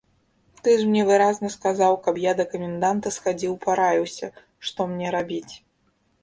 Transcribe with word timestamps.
Ты 0.67 0.71
ж 0.79 0.85
мне 0.93 1.01
выразна 1.09 1.51
сказаў, 1.55 1.97
каб 2.07 2.15
я 2.21 2.31
да 2.39 2.45
каменданта 2.53 3.11
схадзіў 3.19 3.53
параіўся, 3.67 4.27
што 4.71 4.89
мне 4.95 5.07
рабіць. 5.19 5.53